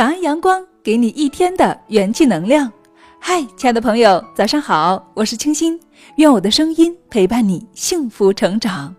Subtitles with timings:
[0.00, 2.72] 早安，阳光，给你一天的元气能量。
[3.18, 5.78] 嗨，亲爱的朋友，早上好，我是清新，
[6.16, 8.96] 愿我的声音陪伴你幸福成长。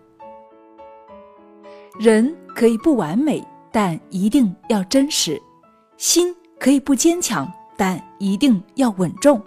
[1.98, 5.34] 人可以不完美，但一定要真实；
[5.96, 9.42] 心可以不坚强，但一定要稳重。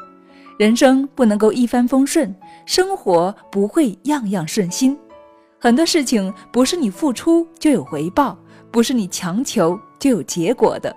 [0.59, 2.35] 人生不能够一帆风顺，
[2.65, 4.99] 生活不会样样顺心。
[5.57, 8.37] 很多事情不是你付出就有回报，
[8.71, 10.93] 不是你强求就有结果的。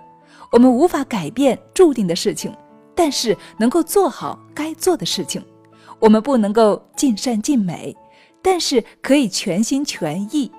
[0.51, 2.51] 我们无法改变注定的事情，
[2.95, 5.43] 但是能够做好该做的事情。
[5.99, 7.95] 我们不能够尽善尽美，
[8.41, 10.51] 但是可以全心全意。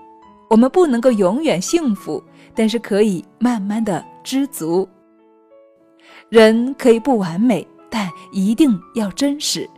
[0.49, 2.23] 我们不能够永远幸福，
[2.55, 4.89] 但是可以慢慢的知足。
[6.29, 9.69] 人可以不完美，但一定要真实。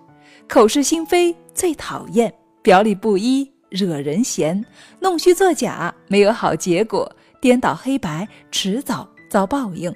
[0.48, 4.62] 口是心非最讨厌，表里不一惹人嫌，
[5.00, 9.94] 弄虚作假没有好结果，颠倒黑白迟早遭报应。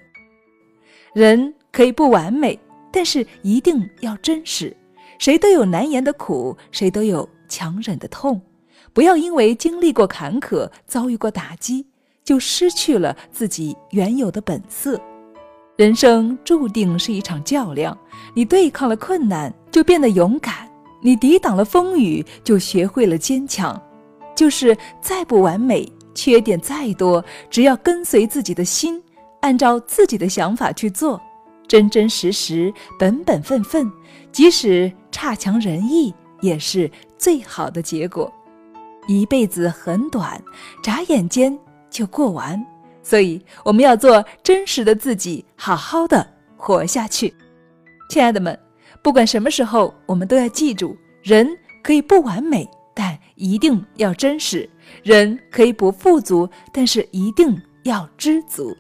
[1.17, 2.61] 人可以不完美，
[2.93, 4.77] 但是一定要真实。
[5.19, 8.39] 谁都有难言的苦，谁都有强忍的痛。
[8.93, 11.87] 不要因为经历过坎坷，遭遇过打击，
[12.23, 15.01] 就失去了自己原有的本色。
[15.77, 17.97] 人生注定是一场较量，
[18.35, 20.69] 你对抗了困难，就变得勇敢；
[21.01, 23.83] 你抵挡了风雨，就学会了坚强。
[24.35, 29.03] 就是再不完美，缺点再多，只要跟随自己的心，
[29.47, 31.21] 按照自己的想法去做，
[31.69, 33.89] 真真实实、本本分分，
[34.33, 38.33] 即使差强人意，也是最好的结果。
[39.07, 40.43] 一辈子很短，
[40.83, 41.57] 眨眼间
[41.89, 42.61] 就过完，
[43.05, 47.33] 所以我们要做真实的自己，好好的活下去。
[48.11, 48.59] 亲爱的们，
[49.01, 51.49] 不管什么时候，我们都要记住：人
[51.85, 54.69] 可以不完美，但一定要真实；
[55.05, 58.77] 人可以不富足，但是一定要知足。